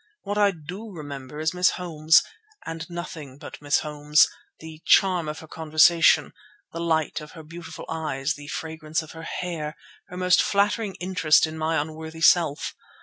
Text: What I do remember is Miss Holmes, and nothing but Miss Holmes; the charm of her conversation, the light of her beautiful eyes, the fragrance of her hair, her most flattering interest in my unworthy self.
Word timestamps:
What 0.23 0.39
I 0.39 0.49
do 0.49 0.89
remember 0.91 1.39
is 1.39 1.53
Miss 1.53 1.69
Holmes, 1.77 2.23
and 2.65 2.89
nothing 2.89 3.37
but 3.37 3.61
Miss 3.61 3.81
Holmes; 3.81 4.27
the 4.59 4.81
charm 4.83 5.29
of 5.29 5.37
her 5.41 5.47
conversation, 5.47 6.33
the 6.71 6.79
light 6.79 7.21
of 7.21 7.33
her 7.33 7.43
beautiful 7.43 7.85
eyes, 7.87 8.33
the 8.33 8.47
fragrance 8.47 9.03
of 9.03 9.11
her 9.11 9.21
hair, 9.21 9.75
her 10.07 10.17
most 10.17 10.41
flattering 10.41 10.95
interest 10.95 11.45
in 11.45 11.55
my 11.55 11.79
unworthy 11.79 12.21
self. 12.21 12.73